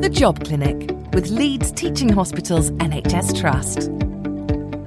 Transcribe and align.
The 0.00 0.10
Job 0.10 0.44
Clinic 0.44 0.90
with 1.12 1.30
Leeds 1.30 1.70
Teaching 1.70 2.08
Hospitals 2.08 2.72
NHS 2.72 3.40
Trust. 3.40 3.88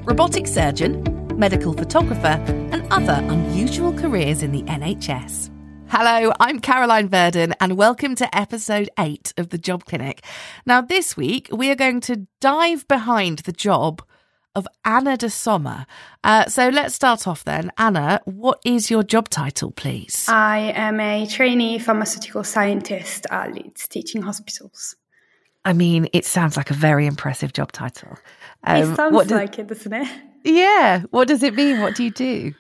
Robotic 0.06 0.46
surgeon, 0.46 1.02
medical 1.40 1.72
photographer, 1.72 2.44
and 2.72 2.86
other 2.92 3.14
unusual 3.32 3.94
careers 3.94 4.44
in 4.44 4.52
the 4.52 4.64
NHS. 4.64 5.50
Hello, 5.88 6.34
I'm 6.42 6.60
Caroline 6.60 7.08
Verdon, 7.08 7.56
and 7.62 7.78
welcome 7.78 8.16
to 8.16 8.38
episode 8.38 8.90
8 9.00 9.34
of 9.38 9.50
The 9.50 9.58
Job 9.58 9.86
Clinic. 9.86 10.26
Now, 10.66 10.82
this 10.82 11.16
week 11.16 11.48
we 11.54 11.72
are 11.72 11.76
going 11.76 12.02
to 12.02 12.28
dive 12.42 12.86
behind 12.90 13.40
the 13.40 13.54
job 13.54 14.04
of 14.58 14.68
Anna 14.84 15.16
Di 15.16 15.28
Somma. 15.28 15.86
Uh, 16.24 16.46
so 16.48 16.70
let's 16.70 16.96
start 16.96 17.28
off 17.28 17.44
then. 17.44 17.72
Anna, 17.78 18.20
what 18.26 18.60
is 18.66 18.90
your 18.90 19.04
job 19.04 19.30
title, 19.30 19.72
please? 19.72 20.26
I 20.28 20.74
am 20.76 21.00
a 21.00 21.28
trainee 21.28 21.78
pharmaceutical 21.78 22.44
scientist 22.44 23.28
at 23.30 23.54
Leeds 23.54 23.88
Teaching 23.88 24.24
Hospitals. 24.24 24.96
I 25.64 25.74
mean, 25.74 26.08
it 26.12 26.26
sounds 26.26 26.58
like 26.58 26.72
a 26.72 26.74
very 26.74 27.06
impressive 27.06 27.54
job 27.54 27.72
title. 27.72 28.18
Um, 28.64 28.94
it 28.94 28.96
sounds 28.96 29.32
like 29.32 29.60
it, 29.60 29.68
doesn't 29.68 29.94
it? 29.94 30.08
Yeah. 30.44 31.04
What 31.12 31.28
does 31.28 31.44
it 31.44 31.54
mean? 31.54 31.80
What 31.82 31.96
do 31.96 32.04
you 32.04 32.12
do? 32.12 32.54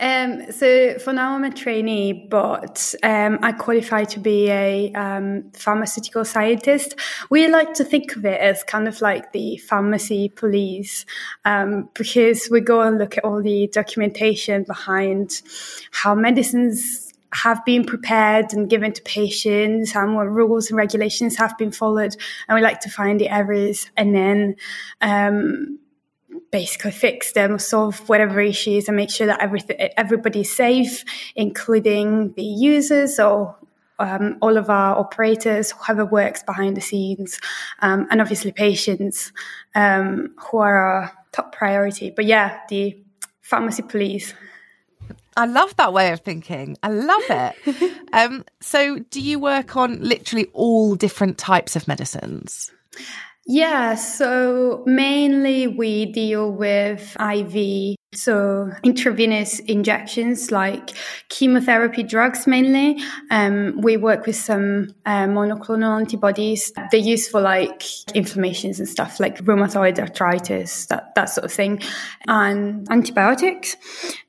Um, 0.00 0.50
so 0.50 0.98
for 0.98 1.12
now, 1.12 1.34
I'm 1.34 1.44
a 1.44 1.50
trainee, 1.50 2.26
but 2.30 2.94
um, 3.02 3.38
I 3.42 3.52
qualify 3.52 4.04
to 4.04 4.18
be 4.18 4.48
a 4.48 4.92
um, 4.94 5.50
pharmaceutical 5.52 6.24
scientist. 6.24 6.94
We 7.28 7.48
like 7.48 7.74
to 7.74 7.84
think 7.84 8.16
of 8.16 8.24
it 8.24 8.40
as 8.40 8.64
kind 8.64 8.88
of 8.88 9.02
like 9.02 9.32
the 9.32 9.58
pharmacy 9.58 10.30
police, 10.30 11.04
um, 11.44 11.90
because 11.92 12.48
we 12.50 12.60
go 12.60 12.80
and 12.80 12.96
look 12.96 13.18
at 13.18 13.24
all 13.24 13.42
the 13.42 13.68
documentation 13.72 14.64
behind 14.64 15.42
how 15.90 16.14
medicines 16.14 17.12
have 17.32 17.64
been 17.64 17.84
prepared 17.84 18.52
and 18.52 18.70
given 18.70 18.92
to 18.92 19.02
patients 19.02 19.94
and 19.94 20.16
what 20.16 20.28
rules 20.30 20.70
and 20.70 20.76
regulations 20.78 21.36
have 21.36 21.56
been 21.58 21.72
followed. 21.72 22.16
And 22.48 22.56
we 22.56 22.62
like 22.62 22.80
to 22.80 22.90
find 22.90 23.20
the 23.20 23.28
errors 23.28 23.90
and 23.96 24.14
then 24.14 24.56
um, 25.00 25.78
basically 26.50 26.90
fix 26.90 27.32
them, 27.32 27.58
solve 27.58 28.08
whatever 28.08 28.40
issues, 28.40 28.88
and 28.88 28.96
make 28.96 29.10
sure 29.10 29.26
that 29.26 29.40
everything 29.40 29.76
everybody's 29.96 30.54
safe, 30.54 31.04
including 31.36 32.32
the 32.32 32.42
users 32.42 33.18
or 33.18 33.56
um, 33.98 34.38
all 34.40 34.56
of 34.56 34.70
our 34.70 34.96
operators, 34.98 35.72
whoever 35.72 36.04
works 36.04 36.42
behind 36.42 36.76
the 36.76 36.80
scenes, 36.80 37.38
um, 37.80 38.06
and 38.10 38.20
obviously 38.20 38.50
patients 38.50 39.32
um, 39.74 40.34
who 40.38 40.58
are 40.58 40.76
our 40.76 41.12
top 41.32 41.54
priority. 41.54 42.10
But 42.10 42.24
yeah, 42.24 42.60
the 42.68 42.96
pharmacy 43.42 43.82
police. 43.82 44.34
I 45.36 45.46
love 45.46 45.76
that 45.76 45.92
way 45.92 46.12
of 46.12 46.20
thinking. 46.20 46.76
I 46.82 46.88
love 46.88 47.22
it. 47.28 48.08
um, 48.12 48.44
so, 48.60 48.98
do 48.98 49.20
you 49.20 49.38
work 49.38 49.76
on 49.76 50.00
literally 50.00 50.48
all 50.52 50.96
different 50.96 51.38
types 51.38 51.76
of 51.76 51.86
medicines? 51.86 52.72
Yeah, 53.52 53.96
so 53.96 54.84
mainly 54.86 55.66
we 55.66 56.06
deal 56.06 56.52
with 56.52 57.16
IV, 57.18 57.96
so 58.12 58.72
intravenous 58.82 59.60
injections 59.60 60.50
like 60.50 60.90
chemotherapy 61.28 62.02
drugs 62.02 62.44
mainly. 62.44 63.00
Um, 63.30 63.80
we 63.82 63.96
work 63.96 64.26
with 64.26 64.34
some 64.34 64.92
uh, 65.06 65.26
monoclonal 65.26 66.00
antibodies. 66.00 66.72
They're 66.90 66.98
used 66.98 67.30
for 67.30 67.40
like 67.40 67.84
inflammations 68.16 68.80
and 68.80 68.88
stuff 68.88 69.20
like 69.20 69.38
rheumatoid 69.44 70.00
arthritis, 70.00 70.86
that, 70.86 71.14
that 71.14 71.26
sort 71.26 71.44
of 71.44 71.52
thing, 71.52 71.82
and 72.26 72.90
antibiotics. 72.90 73.76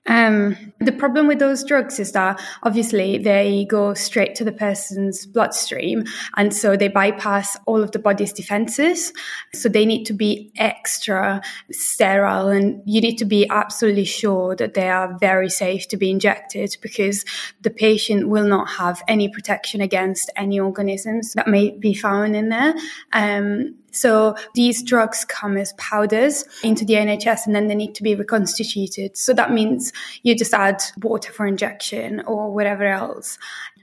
Um, 0.08 0.74
the 0.80 0.92
problem 0.92 1.28
with 1.28 1.38
those 1.38 1.64
drugs 1.64 2.00
is 2.00 2.12
that 2.14 2.42
obviously 2.64 3.20
they 3.20 3.66
go 3.70 3.94
straight 3.94 4.34
to 4.36 4.44
the 4.44 4.52
person's 4.52 5.26
bloodstream, 5.26 6.06
and 6.38 6.54
so 6.54 6.76
they 6.76 6.88
bypass 6.88 7.58
all 7.66 7.84
of 7.84 7.92
the 7.92 8.00
body's 8.00 8.34
defenses. 8.34 9.14
So 9.54 9.70
they 9.70 9.86
need 9.86 10.06
to 10.06 10.14
be 10.14 10.52
extra 10.58 11.42
sterile, 11.72 12.50
and 12.50 12.82
you 12.86 13.00
need 13.00 13.18
to 13.18 13.26
be 13.26 13.48
absolutely 13.50 13.71
sure 14.06 14.56
that 14.56 14.74
they 14.74 14.90
are 14.90 15.18
very 15.20 15.50
safe 15.50 15.88
to 15.90 15.98
be 15.98 16.12
injected 16.12 16.78
because 16.82 17.26
the 17.62 17.70
patient 17.70 18.28
will 18.30 18.48
not 18.48 18.70
have 18.70 19.02
any 19.08 19.30
protection 19.30 19.82
against 19.82 20.30
any 20.36 20.60
organisms 20.60 21.34
that 21.34 21.48
may 21.48 21.72
be 21.72 21.94
found 21.94 22.36
in 22.36 22.50
there. 22.50 22.74
Um, 23.14 23.76
so 23.92 24.36
these 24.56 24.84
drugs 24.84 25.26
come 25.26 25.58
as 25.58 25.74
powders 25.74 26.46
into 26.64 26.86
the 26.86 26.94
NHS 26.94 27.46
and 27.46 27.56
then 27.56 27.68
they 27.68 27.76
need 27.76 27.96
to 27.96 28.04
be 28.04 28.16
reconstituted. 28.16 29.18
So 29.18 29.34
that 29.34 29.52
means 29.52 29.92
you 30.24 30.36
just 30.36 30.54
add 30.54 30.82
water 31.02 31.32
for 31.32 31.46
injection 31.46 32.22
or 32.22 32.54
whatever 32.54 32.86
else. 32.86 33.38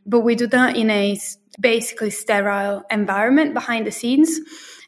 But 0.06 0.21
we 0.21 0.34
do 0.34 0.47
that 0.47 0.77
in 0.77 0.91
a 0.91 1.19
basically 1.60 2.10
sterile 2.10 2.84
environment 2.91 3.53
behind 3.53 3.87
the 3.87 3.91
scenes. 3.91 4.41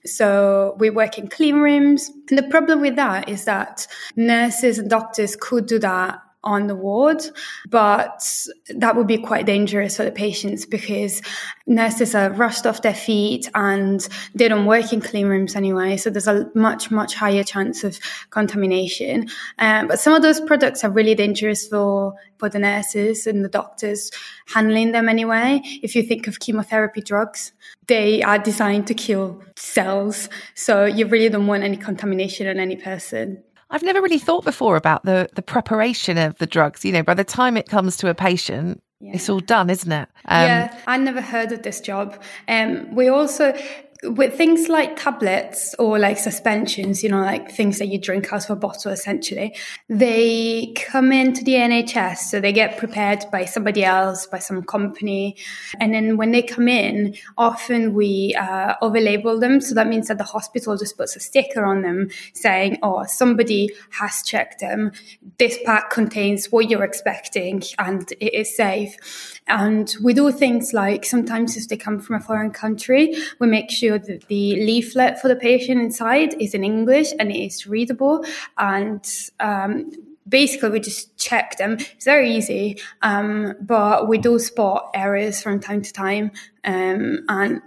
So 0.04 0.76
we 0.78 0.90
work 0.90 1.18
in 1.18 1.28
clean 1.28 1.56
rooms. 1.56 2.10
And 2.28 2.38
the 2.38 2.44
problem 2.44 2.80
with 2.80 2.96
that 2.96 3.28
is 3.28 3.44
that 3.44 3.86
nurses 4.16 4.78
and 4.78 4.88
doctors 4.88 5.36
could 5.36 5.66
do 5.66 5.78
that 5.80 6.20
on 6.42 6.66
the 6.66 6.74
ward, 6.74 7.22
but 7.68 8.22
that 8.70 8.96
would 8.96 9.06
be 9.06 9.18
quite 9.18 9.44
dangerous 9.44 9.96
for 9.96 10.04
the 10.04 10.12
patients 10.12 10.64
because 10.64 11.20
nurses 11.66 12.14
are 12.14 12.30
rushed 12.30 12.66
off 12.66 12.80
their 12.80 12.94
feet 12.94 13.50
and 13.54 14.08
they 14.34 14.48
don't 14.48 14.64
work 14.64 14.92
in 14.92 15.00
clean 15.00 15.26
rooms 15.26 15.54
anyway. 15.54 15.96
So 15.96 16.08
there's 16.08 16.26
a 16.26 16.50
much, 16.54 16.90
much 16.90 17.14
higher 17.14 17.44
chance 17.44 17.84
of 17.84 17.98
contamination. 18.30 19.28
Um, 19.58 19.88
but 19.88 20.00
some 20.00 20.14
of 20.14 20.22
those 20.22 20.40
products 20.40 20.82
are 20.82 20.90
really 20.90 21.14
dangerous 21.14 21.68
for, 21.68 22.14
for 22.38 22.48
the 22.48 22.58
nurses 22.58 23.26
and 23.26 23.44
the 23.44 23.48
doctors 23.48 24.10
handling 24.46 24.92
them 24.92 25.08
anyway. 25.08 25.60
If 25.82 25.94
you 25.94 26.02
think 26.02 26.26
of 26.26 26.40
chemotherapy 26.40 27.02
drugs, 27.02 27.52
they 27.86 28.22
are 28.22 28.38
designed 28.38 28.86
to 28.86 28.94
kill 28.94 29.42
cells. 29.56 30.28
So 30.54 30.84
you 30.86 31.06
really 31.06 31.28
don't 31.28 31.46
want 31.46 31.64
any 31.64 31.76
contamination 31.76 32.46
on 32.46 32.58
any 32.58 32.76
person. 32.76 33.42
I've 33.70 33.82
never 33.82 34.00
really 34.00 34.18
thought 34.18 34.44
before 34.44 34.76
about 34.76 35.04
the 35.04 35.28
the 35.34 35.42
preparation 35.42 36.18
of 36.18 36.36
the 36.38 36.46
drugs. 36.46 36.84
You 36.84 36.92
know, 36.92 37.02
by 37.02 37.14
the 37.14 37.24
time 37.24 37.56
it 37.56 37.68
comes 37.68 37.96
to 37.98 38.08
a 38.08 38.14
patient, 38.14 38.82
yeah. 39.00 39.12
it's 39.14 39.28
all 39.28 39.40
done, 39.40 39.70
isn't 39.70 39.92
it? 39.92 40.08
Um, 40.26 40.46
yeah, 40.46 40.78
I 40.86 40.96
never 40.96 41.20
heard 41.20 41.52
of 41.52 41.62
this 41.62 41.80
job. 41.80 42.20
Um, 42.48 42.94
we 42.94 43.08
also 43.08 43.56
with 44.02 44.34
things 44.34 44.68
like 44.68 44.96
tablets 44.96 45.74
or 45.78 45.98
like 45.98 46.16
suspensions, 46.16 47.02
you 47.02 47.10
know, 47.10 47.20
like 47.20 47.50
things 47.50 47.78
that 47.78 47.88
you 47.88 47.98
drink 47.98 48.32
out 48.32 48.44
of 48.44 48.50
a 48.50 48.56
bottle 48.56 48.90
essentially, 48.90 49.54
they 49.88 50.72
come 50.74 51.12
into 51.12 51.44
the 51.44 51.54
NHS. 51.54 52.18
So 52.18 52.40
they 52.40 52.52
get 52.52 52.78
prepared 52.78 53.24
by 53.30 53.44
somebody 53.44 53.84
else, 53.84 54.26
by 54.26 54.38
some 54.38 54.62
company. 54.62 55.36
And 55.78 55.92
then 55.92 56.16
when 56.16 56.30
they 56.30 56.42
come 56.42 56.66
in, 56.66 57.14
often 57.36 57.92
we 57.92 58.34
uh, 58.38 58.76
overlabel 58.82 59.38
them. 59.38 59.60
So 59.60 59.74
that 59.74 59.86
means 59.86 60.08
that 60.08 60.16
the 60.16 60.24
hospital 60.24 60.76
just 60.78 60.96
puts 60.96 61.14
a 61.16 61.20
sticker 61.20 61.64
on 61.64 61.82
them 61.82 62.08
saying, 62.32 62.78
oh, 62.82 63.04
somebody 63.04 63.70
has 63.90 64.22
checked 64.22 64.60
them. 64.60 64.92
This 65.38 65.58
pack 65.66 65.90
contains 65.90 66.46
what 66.46 66.70
you're 66.70 66.84
expecting 66.84 67.62
and 67.78 68.10
it 68.12 68.34
is 68.34 68.56
safe. 68.56 69.40
And 69.46 69.94
we 70.02 70.14
do 70.14 70.30
things 70.30 70.72
like 70.72 71.04
sometimes 71.04 71.56
if 71.56 71.68
they 71.68 71.76
come 71.76 71.98
from 71.98 72.16
a 72.16 72.20
foreign 72.20 72.52
country, 72.52 73.14
we 73.40 73.46
make 73.46 73.70
sure 73.70 73.89
the 73.98 74.64
leaflet 74.64 75.20
for 75.20 75.28
the 75.28 75.36
patient 75.36 75.80
inside 75.80 76.34
is 76.40 76.54
in 76.54 76.64
English 76.64 77.12
and 77.18 77.30
it 77.30 77.38
is 77.38 77.66
readable. 77.66 78.24
And 78.58 79.06
um, 79.40 79.90
basically, 80.28 80.70
we 80.70 80.80
just 80.80 81.16
check 81.16 81.58
them. 81.58 81.78
It's 81.78 82.04
very 82.04 82.34
easy, 82.34 82.80
um, 83.02 83.54
but 83.60 84.08
we 84.08 84.18
do 84.18 84.38
spot 84.38 84.90
errors 84.94 85.42
from 85.42 85.60
time 85.60 85.82
to 85.82 85.92
time. 85.92 86.32
Um, 86.64 87.20
and 87.28 87.60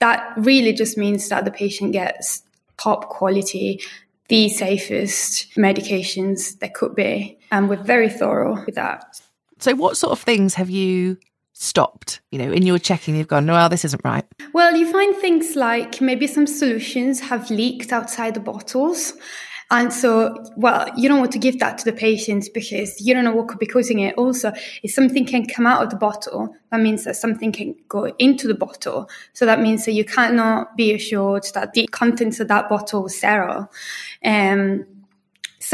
that 0.00 0.34
really 0.36 0.72
just 0.72 0.98
means 0.98 1.28
that 1.28 1.44
the 1.44 1.50
patient 1.50 1.92
gets 1.92 2.42
top 2.76 3.08
quality 3.08 3.80
the 4.28 4.48
safest 4.48 5.54
medications 5.56 6.58
there 6.58 6.70
could 6.70 6.94
be. 6.94 7.38
And 7.50 7.68
we're 7.68 7.82
very 7.82 8.08
thorough 8.08 8.64
with 8.64 8.74
that. 8.74 9.20
So, 9.58 9.74
what 9.74 9.96
sort 9.96 10.12
of 10.12 10.20
things 10.20 10.54
have 10.54 10.70
you 10.70 11.18
stopped? 11.54 12.20
You 12.30 12.38
know, 12.38 12.52
in 12.52 12.64
your 12.64 12.78
checking, 12.78 13.16
you've 13.16 13.28
gone, 13.28 13.46
no, 13.46 13.54
well, 13.54 13.70
this 13.70 13.84
isn't 13.86 14.04
right. 14.04 14.24
Well, 14.52 14.76
you 14.76 14.90
find 14.90 15.16
things 15.16 15.56
like 15.56 16.00
maybe 16.00 16.26
some 16.26 16.46
solutions 16.46 17.20
have 17.20 17.50
leaked 17.50 17.92
outside 17.92 18.34
the 18.34 18.40
bottles. 18.40 19.14
And 19.70 19.92
so, 19.92 20.44
well, 20.56 20.88
you 20.94 21.08
don't 21.08 21.18
want 21.18 21.32
to 21.32 21.38
give 21.38 21.58
that 21.60 21.78
to 21.78 21.84
the 21.84 21.92
patients 21.92 22.50
because 22.50 23.00
you 23.00 23.14
don't 23.14 23.24
know 23.24 23.34
what 23.34 23.48
could 23.48 23.58
be 23.58 23.66
causing 23.66 24.00
it. 24.00 24.14
Also, 24.16 24.52
if 24.82 24.90
something 24.90 25.24
can 25.24 25.46
come 25.46 25.66
out 25.66 25.82
of 25.82 25.90
the 25.90 25.96
bottle, 25.96 26.54
that 26.70 26.80
means 26.80 27.04
that 27.04 27.16
something 27.16 27.50
can 27.50 27.74
go 27.88 28.14
into 28.18 28.46
the 28.46 28.54
bottle. 28.54 29.08
So 29.32 29.46
that 29.46 29.60
means 29.60 29.86
that 29.86 29.92
you 29.92 30.04
cannot 30.04 30.76
be 30.76 30.92
assured 30.92 31.46
that 31.54 31.72
the 31.72 31.86
contents 31.86 32.40
of 32.40 32.48
that 32.48 32.68
bottle 32.68 33.06
is 33.06 33.16
sterile. 33.16 33.70
Um, 34.22 34.86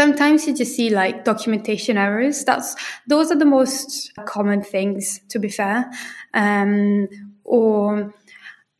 Sometimes 0.00 0.46
you 0.46 0.54
just 0.54 0.74
see 0.74 0.88
like 0.88 1.26
documentation 1.26 1.98
errors. 1.98 2.42
That's 2.42 2.74
those 3.06 3.30
are 3.30 3.38
the 3.38 3.44
most 3.44 4.10
common 4.24 4.62
things, 4.62 5.20
to 5.28 5.38
be 5.38 5.50
fair. 5.50 5.90
Um, 6.32 7.06
or 7.44 8.14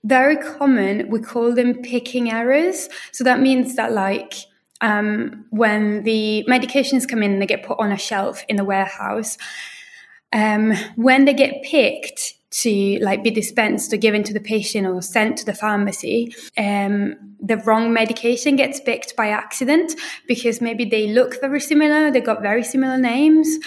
very 0.03 0.39
common, 0.39 1.11
we 1.11 1.21
call 1.21 1.55
them 1.55 1.83
picking 1.83 2.31
errors. 2.31 2.89
So 3.13 3.23
that 3.25 3.39
means 3.39 3.77
that 3.77 3.93
like 3.93 4.33
um, 4.81 5.45
when 5.51 6.05
the 6.05 6.43
medications 6.49 7.07
come 7.07 7.23
in, 7.23 7.39
they 7.39 7.45
get 7.45 7.65
put 7.65 7.79
on 7.79 7.93
a 7.93 7.99
shelf 7.99 8.43
in 8.49 8.57
the 8.57 8.65
warehouse. 8.65 9.37
Um, 10.33 10.73
when 10.97 11.27
they 11.27 11.35
get 11.35 11.63
picked, 11.63 12.33
to 12.51 12.99
like 13.01 13.23
be 13.23 13.31
dispensed 13.31 13.93
or 13.93 13.97
given 13.97 14.23
to 14.25 14.33
the 14.33 14.41
patient 14.41 14.87
or 14.87 15.01
sent 15.03 15.39
to 15.39 15.45
the 15.45 15.55
pharmacy, 15.55 16.35
um, 16.59 17.17
the 17.41 17.57
wrong 17.59 17.93
medication 17.93 18.57
gets 18.57 18.81
picked 18.81 19.17
by 19.17 19.29
accident 19.29 19.95
because 20.27 20.61
maybe 20.61 20.85
they 20.85 21.09
look 21.09 21.41
very 21.41 21.61
similar, 21.61 22.11
they 22.11 22.21
got 22.21 22.43
very 22.43 22.65
similar 22.65 22.99
names. 22.99 23.59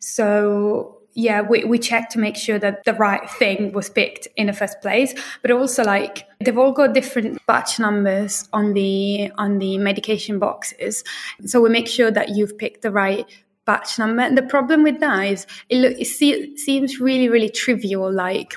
So 0.00 0.98
yeah, 1.14 1.42
we, 1.42 1.64
we 1.64 1.78
check 1.78 2.08
to 2.10 2.18
make 2.18 2.36
sure 2.36 2.58
that 2.58 2.84
the 2.84 2.94
right 2.94 3.28
thing 3.30 3.72
was 3.72 3.90
picked 3.90 4.28
in 4.36 4.46
the 4.46 4.52
first 4.52 4.80
place. 4.80 5.14
But 5.42 5.50
also 5.50 5.84
like 5.84 6.26
they've 6.40 6.56
all 6.56 6.72
got 6.72 6.94
different 6.94 7.44
batch 7.46 7.78
numbers 7.78 8.48
on 8.52 8.72
the 8.72 9.30
on 9.36 9.58
the 9.58 9.78
medication 9.78 10.38
boxes. 10.38 11.04
So 11.44 11.60
we 11.60 11.68
make 11.68 11.86
sure 11.86 12.10
that 12.10 12.30
you've 12.30 12.56
picked 12.56 12.82
the 12.82 12.90
right 12.90 13.26
batch 13.72 13.98
number. 13.98 14.20
And 14.20 14.36
the 14.36 14.42
problem 14.42 14.82
with 14.82 15.00
that 15.00 15.22
is 15.22 15.46
it, 15.70 15.78
look, 15.78 15.94
it 15.98 16.58
seems 16.58 17.00
really, 17.00 17.30
really 17.30 17.48
trivial. 17.48 18.12
Like, 18.12 18.54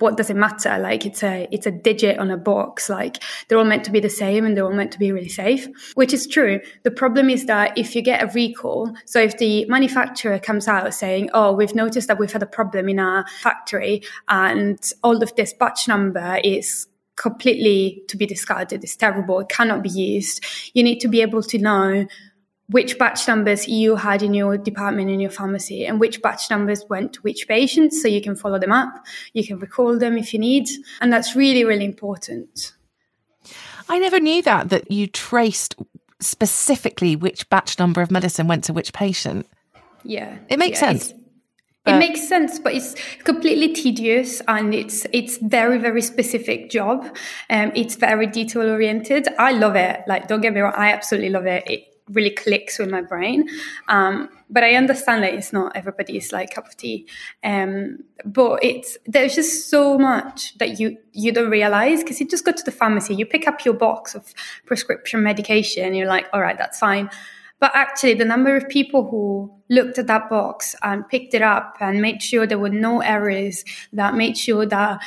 what 0.00 0.18
does 0.18 0.28
it 0.28 0.36
matter? 0.36 0.78
Like, 0.78 1.06
it's 1.06 1.22
a 1.22 1.48
it's 1.50 1.66
a 1.66 1.70
digit 1.70 2.18
on 2.18 2.30
a 2.30 2.36
box. 2.36 2.90
Like, 2.90 3.22
they're 3.48 3.56
all 3.56 3.64
meant 3.64 3.84
to 3.84 3.90
be 3.90 4.00
the 4.00 4.10
same, 4.10 4.44
and 4.44 4.54
they're 4.54 4.66
all 4.66 4.80
meant 4.80 4.92
to 4.92 4.98
be 4.98 5.12
really 5.12 5.30
safe, 5.30 5.66
which 5.94 6.12
is 6.12 6.26
true. 6.26 6.60
The 6.82 6.90
problem 6.90 7.30
is 7.30 7.46
that 7.46 7.78
if 7.78 7.94
you 7.96 8.02
get 8.02 8.22
a 8.22 8.26
recall, 8.34 8.92
so 9.06 9.18
if 9.20 9.38
the 9.38 9.64
manufacturer 9.66 10.38
comes 10.38 10.68
out 10.68 10.92
saying, 10.92 11.30
"Oh, 11.32 11.52
we've 11.52 11.74
noticed 11.74 12.08
that 12.08 12.18
we've 12.18 12.32
had 12.32 12.42
a 12.42 12.52
problem 12.58 12.88
in 12.88 12.98
our 12.98 13.24
factory, 13.40 14.02
and 14.28 14.78
all 15.02 15.22
of 15.22 15.34
this 15.36 15.54
batch 15.54 15.88
number 15.88 16.38
is." 16.44 16.88
completely 17.14 18.02
to 18.08 18.16
be 18.16 18.24
discarded 18.24 18.82
it's 18.82 18.96
terrible 18.96 19.38
it 19.40 19.48
cannot 19.50 19.82
be 19.82 19.90
used 19.90 20.42
you 20.72 20.82
need 20.82 20.98
to 20.98 21.08
be 21.08 21.20
able 21.20 21.42
to 21.42 21.58
know 21.58 22.06
which 22.72 22.98
batch 22.98 23.28
numbers 23.28 23.68
you 23.68 23.96
had 23.96 24.22
in 24.22 24.34
your 24.34 24.58
department 24.58 25.10
in 25.10 25.20
your 25.20 25.30
pharmacy 25.30 25.86
and 25.86 26.00
which 26.00 26.20
batch 26.20 26.50
numbers 26.50 26.84
went 26.88 27.12
to 27.12 27.20
which 27.20 27.46
patients 27.46 28.02
so 28.02 28.08
you 28.08 28.20
can 28.20 28.34
follow 28.34 28.58
them 28.58 28.72
up 28.72 28.92
you 29.32 29.46
can 29.46 29.58
recall 29.58 29.98
them 29.98 30.18
if 30.18 30.32
you 30.34 30.38
need 30.40 30.68
and 31.00 31.12
that's 31.12 31.36
really 31.36 31.64
really 31.64 31.84
important 31.84 32.72
i 33.88 33.98
never 33.98 34.18
knew 34.18 34.42
that 34.42 34.70
that 34.70 34.90
you 34.90 35.06
traced 35.06 35.76
specifically 36.20 37.14
which 37.14 37.48
batch 37.48 37.78
number 37.78 38.02
of 38.02 38.10
medicine 38.10 38.48
went 38.48 38.64
to 38.64 38.72
which 38.72 38.92
patient 38.92 39.46
yeah 40.02 40.38
it 40.48 40.58
makes 40.58 40.80
yeah, 40.80 40.92
sense 40.92 41.14
it 41.84 41.98
makes 41.98 42.28
sense, 42.28 42.60
but 42.60 42.74
it's 42.74 42.94
completely 43.24 43.72
tedious 43.72 44.40
and 44.46 44.72
it's 44.72 45.04
it's 45.12 45.38
very 45.38 45.78
very 45.78 46.00
specific 46.00 46.70
job. 46.70 47.04
Um, 47.50 47.72
it's 47.74 47.96
very 47.96 48.28
detail 48.28 48.70
oriented. 48.70 49.26
I 49.36 49.50
love 49.50 49.74
it. 49.74 50.02
Like, 50.06 50.28
don't 50.28 50.40
get 50.42 50.54
me 50.54 50.60
wrong, 50.60 50.74
I 50.76 50.92
absolutely 50.92 51.30
love 51.30 51.46
it. 51.46 51.68
it 51.68 51.91
really 52.08 52.30
clicks 52.30 52.78
with 52.78 52.90
my 52.90 53.00
brain. 53.00 53.48
Um, 53.88 54.28
but 54.50 54.64
I 54.64 54.74
understand 54.74 55.22
that 55.24 55.34
it's 55.34 55.52
not 55.52 55.76
everybody's 55.76 56.32
like 56.32 56.54
cup 56.54 56.66
of 56.66 56.76
tea. 56.76 57.06
Um, 57.42 57.98
but 58.24 58.62
it's 58.62 58.98
there's 59.06 59.34
just 59.34 59.70
so 59.70 59.98
much 59.98 60.56
that 60.58 60.78
you 60.78 60.96
you 61.12 61.32
don't 61.32 61.50
realize 61.50 62.02
because 62.02 62.20
you 62.20 62.28
just 62.28 62.44
go 62.44 62.52
to 62.52 62.62
the 62.62 62.72
pharmacy, 62.72 63.14
you 63.14 63.26
pick 63.26 63.46
up 63.48 63.64
your 63.64 63.74
box 63.74 64.14
of 64.14 64.34
prescription 64.66 65.22
medication, 65.22 65.94
you're 65.94 66.08
like, 66.08 66.26
all 66.32 66.40
right, 66.40 66.58
that's 66.58 66.78
fine. 66.78 67.10
But 67.62 67.70
actually, 67.74 68.14
the 68.14 68.24
number 68.24 68.56
of 68.56 68.68
people 68.68 69.08
who 69.08 69.52
looked 69.70 69.96
at 69.96 70.08
that 70.08 70.28
box 70.28 70.74
and 70.82 71.08
picked 71.08 71.32
it 71.32 71.42
up 71.42 71.76
and 71.78 72.02
made 72.02 72.20
sure 72.20 72.44
there 72.44 72.58
were 72.58 72.68
no 72.68 73.02
errors, 73.02 73.64
that 73.92 74.16
made 74.16 74.36
sure 74.36 74.66
that 74.66 75.00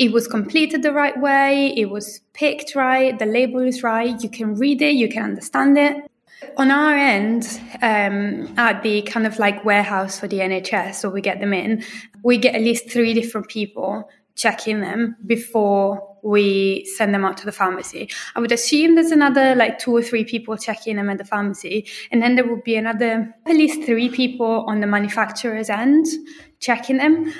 it 0.00 0.10
was 0.10 0.26
completed 0.26 0.82
the 0.82 0.92
right 0.92 1.18
way, 1.20 1.72
it 1.76 1.88
was 1.88 2.20
picked 2.32 2.74
right, 2.74 3.16
the 3.18 3.24
label 3.24 3.60
is 3.60 3.84
right, 3.84 4.20
you 4.20 4.28
can 4.28 4.56
read 4.56 4.82
it, 4.82 4.96
you 4.96 5.08
can 5.08 5.22
understand 5.22 5.78
it. 5.78 6.10
On 6.56 6.70
our 6.70 6.94
end, 6.94 7.60
um, 7.82 8.52
at 8.58 8.82
the 8.82 9.02
kind 9.02 9.26
of 9.26 9.38
like 9.38 9.64
warehouse 9.64 10.20
for 10.20 10.28
the 10.28 10.38
NHS, 10.38 10.96
so 10.96 11.08
we 11.08 11.20
get 11.20 11.40
them 11.40 11.54
in, 11.54 11.82
we 12.22 12.36
get 12.38 12.54
at 12.54 12.60
least 12.60 12.90
three 12.90 13.14
different 13.14 13.48
people 13.48 14.08
checking 14.34 14.80
them 14.80 15.16
before 15.24 16.16
we 16.22 16.84
send 16.96 17.14
them 17.14 17.24
out 17.24 17.36
to 17.38 17.46
the 17.46 17.52
pharmacy. 17.52 18.10
I 18.34 18.40
would 18.40 18.52
assume 18.52 18.96
there's 18.96 19.12
another 19.12 19.54
like 19.54 19.78
two 19.78 19.96
or 19.96 20.02
three 20.02 20.24
people 20.24 20.56
checking 20.56 20.96
them 20.96 21.08
at 21.08 21.18
the 21.18 21.24
pharmacy, 21.24 21.86
and 22.10 22.20
then 22.20 22.34
there 22.34 22.46
would 22.46 22.64
be 22.64 22.76
another 22.76 23.34
at 23.46 23.56
least 23.56 23.84
three 23.84 24.08
people 24.08 24.64
on 24.66 24.80
the 24.80 24.86
manufacturer's 24.86 25.70
end 25.70 26.06
checking 26.60 26.98
them. 26.98 27.32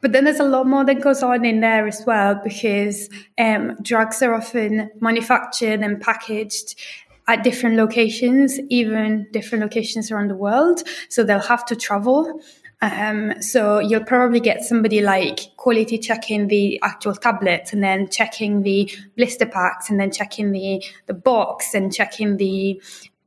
But 0.00 0.12
then 0.12 0.24
there's 0.24 0.40
a 0.40 0.44
lot 0.44 0.66
more 0.66 0.84
that 0.84 1.00
goes 1.00 1.22
on 1.22 1.46
in 1.46 1.60
there 1.60 1.86
as 1.86 2.02
well 2.06 2.34
because 2.34 3.08
um, 3.38 3.74
drugs 3.80 4.20
are 4.22 4.34
often 4.34 4.90
manufactured 5.00 5.80
and 5.80 5.98
packaged 5.98 6.78
at 7.26 7.42
different 7.42 7.76
locations, 7.76 8.58
even 8.68 9.26
different 9.32 9.62
locations 9.62 10.10
around 10.10 10.28
the 10.28 10.36
world. 10.36 10.82
So 11.08 11.24
they'll 11.24 11.38
have 11.40 11.64
to 11.66 11.76
travel. 11.76 12.40
Um, 12.82 13.40
so 13.40 13.78
you'll 13.78 14.04
probably 14.04 14.40
get 14.40 14.62
somebody 14.62 15.00
like 15.00 15.56
quality 15.56 15.96
checking 15.98 16.48
the 16.48 16.78
actual 16.82 17.14
tablets 17.14 17.72
and 17.72 17.82
then 17.82 18.10
checking 18.10 18.62
the 18.62 18.90
blister 19.16 19.46
packs 19.46 19.88
and 19.88 19.98
then 19.98 20.10
checking 20.10 20.52
the, 20.52 20.84
the 21.06 21.14
box 21.14 21.72
and 21.72 21.94
checking 21.94 22.36
the 22.36 22.82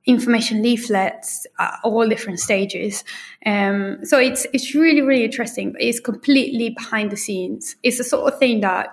information 0.06 0.62
leaflets 0.62 1.48
at 1.60 1.80
all 1.84 2.08
different 2.08 2.40
stages. 2.40 3.04
Um, 3.46 4.00
so 4.04 4.20
it's, 4.20 4.46
it's 4.54 4.76
really, 4.76 5.02
really 5.02 5.26
interesting, 5.26 5.72
but 5.72 5.82
it's 5.82 6.00
completely 6.00 6.70
behind 6.70 7.12
the 7.12 7.18
scenes. 7.18 7.76
It's 7.82 7.98
the 7.98 8.04
sort 8.04 8.32
of 8.32 8.40
thing 8.40 8.62
that 8.62 8.90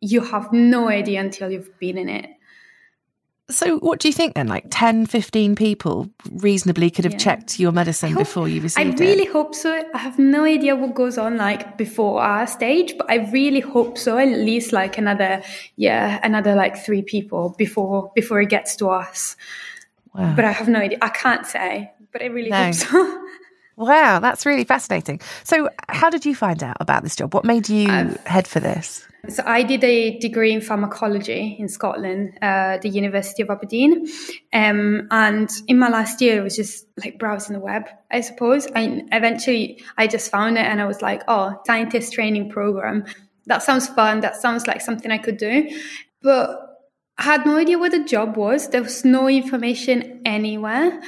you 0.00 0.22
have 0.22 0.52
no 0.52 0.88
idea 0.88 1.20
until 1.20 1.50
you've 1.50 1.78
been 1.78 1.98
in 1.98 2.08
it. 2.08 2.30
So, 3.50 3.78
what 3.78 3.98
do 3.98 4.08
you 4.08 4.12
think 4.12 4.34
then? 4.34 4.46
Like 4.46 4.66
10, 4.68 5.06
15 5.06 5.56
people 5.56 6.10
reasonably 6.32 6.90
could 6.90 7.06
have 7.06 7.14
yeah. 7.14 7.18
checked 7.18 7.58
your 7.58 7.72
medicine 7.72 8.12
hope, 8.12 8.18
before 8.18 8.46
you 8.46 8.60
received 8.60 9.00
it? 9.00 9.00
I 9.00 9.04
really 9.04 9.22
it. 9.22 9.32
hope 9.32 9.54
so. 9.54 9.88
I 9.94 9.98
have 9.98 10.18
no 10.18 10.44
idea 10.44 10.76
what 10.76 10.94
goes 10.94 11.16
on 11.16 11.38
like 11.38 11.78
before 11.78 12.20
our 12.20 12.46
stage, 12.46 12.98
but 12.98 13.10
I 13.10 13.30
really 13.30 13.60
hope 13.60 13.96
so. 13.96 14.18
At 14.18 14.28
least 14.28 14.74
like 14.74 14.98
another, 14.98 15.42
yeah, 15.76 16.20
another 16.22 16.54
like 16.54 16.76
three 16.76 17.00
people 17.00 17.54
before 17.56 18.12
before 18.14 18.42
it 18.42 18.50
gets 18.50 18.76
to 18.76 18.88
us. 18.88 19.34
Wow. 20.14 20.34
But 20.36 20.44
I 20.44 20.52
have 20.52 20.68
no 20.68 20.80
idea. 20.80 20.98
I 21.00 21.08
can't 21.08 21.46
say, 21.46 21.90
but 22.12 22.20
I 22.20 22.26
really 22.26 22.50
no. 22.50 22.64
hope 22.64 22.74
so. 22.74 23.24
wow, 23.78 24.18
that's 24.18 24.44
really 24.44 24.64
fascinating. 24.64 25.20
So, 25.44 25.70
how 25.88 26.10
did 26.10 26.26
you 26.26 26.34
find 26.34 26.62
out 26.62 26.76
about 26.80 27.02
this 27.02 27.16
job? 27.16 27.32
What 27.32 27.44
made 27.44 27.68
you 27.68 27.88
I've, 27.88 28.16
head 28.26 28.48
for 28.48 28.60
this? 28.60 29.06
So 29.28 29.42
I 29.46 29.62
did 29.62 29.84
a 29.84 30.18
degree 30.18 30.52
in 30.52 30.60
pharmacology 30.60 31.56
in 31.58 31.68
Scotland, 31.68 32.38
uh, 32.40 32.78
the 32.78 32.88
University 32.88 33.42
of 33.42 33.50
Aberdeen, 33.50 34.06
um, 34.52 35.06
and 35.10 35.50
in 35.66 35.78
my 35.78 35.88
last 35.88 36.20
year, 36.20 36.38
it 36.40 36.42
was 36.42 36.56
just 36.56 36.86
like 37.02 37.18
browsing 37.18 37.54
the 37.54 37.60
web, 37.60 37.84
I 38.10 38.20
suppose. 38.20 38.66
And 38.66 39.08
eventually, 39.12 39.82
I 39.96 40.06
just 40.06 40.30
found 40.30 40.56
it, 40.56 40.66
and 40.66 40.80
I 40.80 40.86
was 40.86 41.02
like, 41.02 41.22
"Oh, 41.28 41.60
scientist 41.66 42.12
training 42.12 42.50
program. 42.50 43.04
That 43.46 43.62
sounds 43.62 43.88
fun. 43.88 44.20
That 44.20 44.36
sounds 44.36 44.66
like 44.66 44.80
something 44.80 45.10
I 45.10 45.18
could 45.18 45.36
do." 45.36 45.68
But 46.22 46.60
I 47.18 47.24
had 47.24 47.46
no 47.46 47.56
idea 47.56 47.78
what 47.78 47.92
the 47.92 48.04
job 48.04 48.36
was. 48.36 48.68
There 48.68 48.82
was 48.82 49.04
no 49.04 49.28
information 49.28 50.22
anywhere 50.24 51.00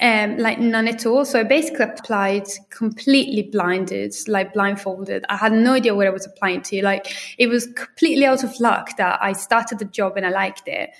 um, 0.00 0.36
like 0.36 0.60
none 0.60 0.86
at 0.86 1.06
all. 1.06 1.24
So 1.24 1.40
I 1.40 1.42
basically 1.42 1.84
applied 1.84 2.46
completely 2.70 3.42
blinded, 3.50 4.14
like 4.28 4.52
blindfolded. 4.52 5.24
I 5.28 5.36
had 5.36 5.52
no 5.52 5.72
idea 5.72 5.94
what 5.94 6.06
I 6.06 6.10
was 6.10 6.26
applying 6.26 6.62
to. 6.62 6.82
Like 6.82 7.12
it 7.36 7.48
was 7.48 7.66
completely 7.66 8.24
out 8.24 8.44
of 8.44 8.58
luck 8.60 8.96
that 8.96 9.18
I 9.22 9.32
started 9.32 9.78
the 9.78 9.84
job 9.84 10.16
and 10.16 10.24
I 10.24 10.30
liked 10.30 10.68
it 10.68 10.90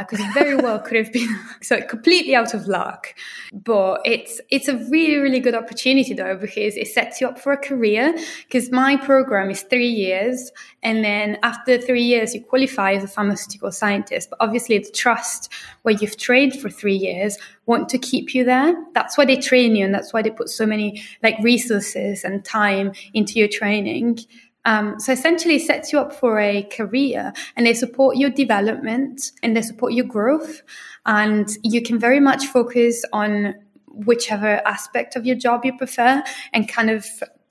because 0.00 0.20
uh, 0.20 0.24
it 0.24 0.34
very 0.34 0.56
well 0.56 0.78
could 0.78 0.96
have 0.96 1.12
been 1.12 1.28
so 1.62 1.80
completely 1.80 2.34
out 2.34 2.54
of 2.54 2.66
luck. 2.66 3.14
But 3.52 4.00
it's 4.04 4.40
it's 4.50 4.68
a 4.68 4.76
really 4.88 5.16
really 5.16 5.40
good 5.40 5.54
opportunity 5.54 6.14
though 6.14 6.36
because 6.36 6.76
it 6.76 6.88
sets 6.88 7.20
you 7.20 7.28
up 7.28 7.38
for 7.38 7.52
a 7.52 7.56
career. 7.56 8.14
Because 8.44 8.70
my 8.70 8.96
program 8.96 9.50
is 9.50 9.62
three 9.62 9.88
years, 9.88 10.50
and 10.82 11.04
then 11.04 11.38
after 11.42 11.78
three 11.78 12.02
years 12.02 12.34
you 12.34 12.42
qualify 12.42 12.92
as 12.92 13.04
a 13.04 13.08
pharmaceutical 13.08 13.72
scientist. 13.72 14.30
But 14.30 14.38
obviously 14.40 14.78
the 14.78 14.90
trust 14.90 15.52
where 15.82 15.94
you've 15.94 16.16
trained 16.16 16.58
for 16.60 16.70
three 16.70 16.96
years 16.96 17.38
want 17.66 17.88
to 17.90 17.98
keep 17.98 18.34
you 18.34 18.44
there. 18.44 18.74
That's 18.94 19.18
why 19.18 19.24
they 19.24 19.36
train 19.36 19.76
you, 19.76 19.84
and 19.84 19.94
that's 19.94 20.12
why 20.12 20.22
they 20.22 20.30
put 20.30 20.48
so 20.48 20.66
many 20.66 21.02
like 21.22 21.36
resources 21.40 22.24
and 22.24 22.44
time 22.44 22.92
into 23.12 23.38
your 23.38 23.48
training. 23.48 24.20
Um, 24.66 25.00
so 25.00 25.12
essentially, 25.12 25.58
sets 25.58 25.92
you 25.92 26.00
up 26.00 26.12
for 26.12 26.38
a 26.38 26.64
career 26.64 27.32
and 27.56 27.64
they 27.64 27.72
support 27.72 28.16
your 28.16 28.30
development 28.30 29.30
and 29.42 29.56
they 29.56 29.62
support 29.62 29.94
your 29.94 30.04
growth. 30.04 30.62
And 31.06 31.48
you 31.62 31.80
can 31.82 31.98
very 31.98 32.20
much 32.20 32.46
focus 32.46 33.04
on 33.12 33.54
whichever 33.86 34.60
aspect 34.66 35.16
of 35.16 35.24
your 35.24 35.36
job 35.36 35.64
you 35.64 35.76
prefer 35.78 36.22
and 36.52 36.68
kind 36.68 36.90
of 36.90 37.06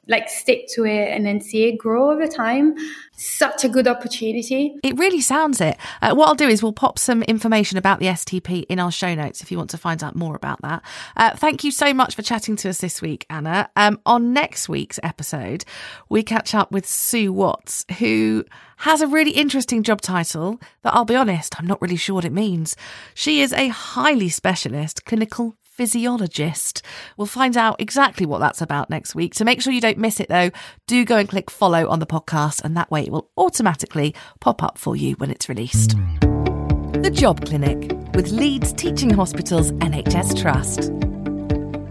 like 0.07 0.29
stick 0.29 0.67
to 0.75 0.85
it 0.85 1.09
and 1.09 1.25
then 1.25 1.41
see 1.41 1.65
it 1.65 1.77
grow 1.77 2.11
over 2.11 2.27
time. 2.27 2.75
Such 3.17 3.63
a 3.63 3.69
good 3.69 3.87
opportunity. 3.87 4.75
It 4.83 4.97
really 4.97 5.21
sounds 5.21 5.61
it. 5.61 5.77
Uh, 6.01 6.13
what 6.13 6.27
I'll 6.27 6.35
do 6.35 6.47
is 6.47 6.61
we'll 6.61 6.73
pop 6.73 6.99
some 6.99 7.23
information 7.23 7.77
about 7.77 7.99
the 7.99 8.07
STP 8.07 8.65
in 8.69 8.79
our 8.79 8.91
show 8.91 9.15
notes 9.15 9.41
if 9.41 9.51
you 9.51 9.57
want 9.57 9.69
to 9.71 9.77
find 9.77 10.03
out 10.03 10.15
more 10.15 10.35
about 10.35 10.61
that. 10.61 10.83
Uh, 11.15 11.35
thank 11.35 11.63
you 11.63 11.71
so 11.71 11.93
much 11.93 12.15
for 12.15 12.21
chatting 12.21 12.55
to 12.57 12.69
us 12.69 12.79
this 12.79 13.01
week, 13.01 13.25
Anna. 13.29 13.69
Um, 13.75 13.99
on 14.05 14.33
next 14.33 14.69
week's 14.69 14.99
episode, 15.01 15.65
we 16.09 16.23
catch 16.23 16.53
up 16.53 16.71
with 16.71 16.85
Sue 16.85 17.31
Watts, 17.31 17.85
who 17.99 18.45
has 18.77 19.01
a 19.01 19.07
really 19.07 19.31
interesting 19.31 19.83
job 19.83 20.01
title 20.01 20.59
that 20.83 20.93
I'll 20.93 21.05
be 21.05 21.15
honest, 21.15 21.57
I'm 21.57 21.67
not 21.67 21.81
really 21.81 21.95
sure 21.95 22.15
what 22.15 22.25
it 22.25 22.33
means. 22.33 22.75
She 23.13 23.41
is 23.41 23.53
a 23.53 23.69
highly 23.69 24.29
specialist 24.29 25.05
clinical 25.05 25.55
physiologist. 25.75 26.81
We'll 27.17 27.27
find 27.27 27.57
out 27.57 27.81
exactly 27.81 28.25
what 28.25 28.39
that's 28.39 28.61
about 28.61 28.89
next 28.89 29.13
week. 29.13 29.35
So 29.35 29.43
make 29.43 29.61
sure 29.61 29.73
you 29.73 29.81
don't 29.81 29.97
miss 29.97 30.21
it 30.21 30.29
though. 30.29 30.51
Do 30.87 31.03
go 31.03 31.17
and 31.17 31.27
click 31.27 31.51
follow 31.51 31.89
on 31.89 31.99
the 31.99 32.05
podcast, 32.05 32.63
and 32.63 32.77
that 32.77 32.89
way 32.89 33.03
it 33.03 33.11
will 33.11 33.29
automatically 33.37 34.15
pop 34.39 34.63
up 34.63 34.77
for 34.77 34.95
you 34.95 35.15
when 35.15 35.31
it's 35.31 35.49
released. 35.49 35.95
The 36.21 37.11
Job 37.13 37.45
Clinic 37.45 37.91
with 38.13 38.31
Leeds 38.31 38.71
Teaching 38.73 39.09
Hospitals 39.09 39.73
NHS 39.73 40.41
Trust. 40.41 40.91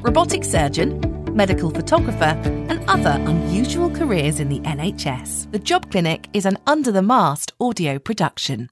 Robotic 0.03 0.45
surgeon, 0.45 1.01
medical 1.35 1.71
photographer, 1.71 2.41
and 2.71 2.83
other 2.89 3.23
unusual 3.31 3.91
careers 3.91 4.41
in 4.41 4.49
the 4.49 4.61
NHS. 4.61 5.51
The 5.53 5.59
Job 5.59 5.91
Clinic 5.91 6.29
is 6.33 6.47
an 6.47 6.57
under 6.67 6.91
the 6.91 7.03
mast 7.03 7.53
audio 7.61 7.99
production. 7.99 8.63